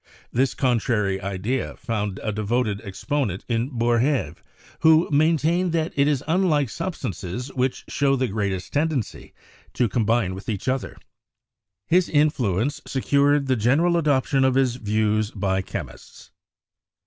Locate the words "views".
14.77-15.29